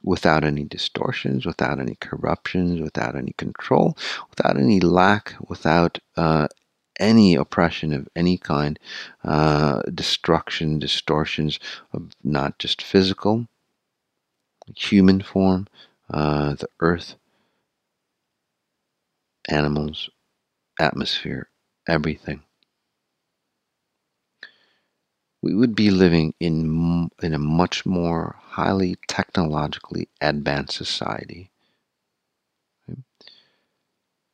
[0.00, 3.98] Without any distortions, without any corruptions, without any control,
[4.30, 6.46] without any lack, without uh,
[6.98, 8.78] any oppression of any kind,
[9.24, 11.58] uh, destruction, distortions
[11.92, 13.46] of not just physical,
[14.76, 15.66] human form,
[16.10, 17.16] uh, the earth,
[19.48, 20.10] animals,
[20.80, 21.48] atmosphere,
[21.88, 22.42] everything.
[25.42, 31.50] We would be living in, in a much more highly technologically advanced society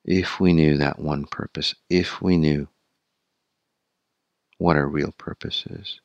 [0.05, 2.69] if we knew that one purpose, if we knew
[4.59, 6.01] what our real purpose is.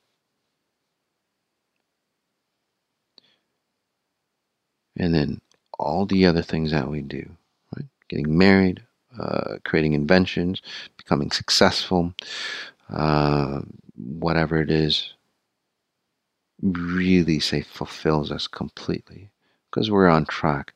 [4.98, 5.42] And then
[5.78, 7.30] all the other things that we do,
[7.76, 7.86] right?
[8.10, 8.84] Getting married,
[9.20, 10.62] uh, creating inventions,
[10.98, 12.14] becoming successful,
[12.90, 13.62] uh,
[13.96, 15.14] whatever it is,
[16.62, 19.30] really say fulfills us completely
[19.70, 20.74] because we're on track.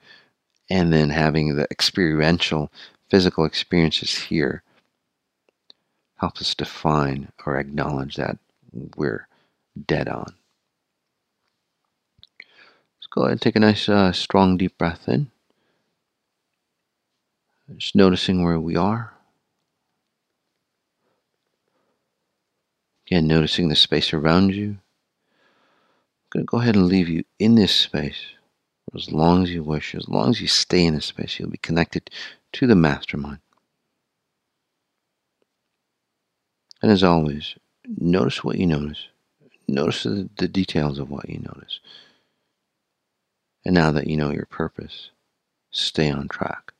[0.69, 2.71] And then having the experiential
[3.11, 4.63] physical experiences here
[6.15, 8.37] help us define or acknowledge that
[8.95, 9.27] we're
[9.85, 10.33] dead on.
[12.97, 15.29] Let's go ahead and take a nice, uh, strong, deep breath in.
[17.75, 19.13] Just noticing where we are.
[23.07, 24.67] Again, noticing the space around you.
[24.67, 28.21] I'm going to go ahead and leave you in this space
[28.89, 29.95] for as long as you wish.
[29.95, 32.09] As long as you stay in this space, you'll be connected
[32.53, 33.39] to the mastermind.
[36.81, 37.55] And as always,
[37.87, 39.07] notice what you notice.
[39.67, 41.79] Notice the, the details of what you notice.
[43.63, 45.11] And now that you know your purpose,
[45.69, 46.73] stay on track.